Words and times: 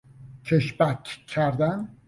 کشبک 0.45 1.03
کردن 1.27 1.95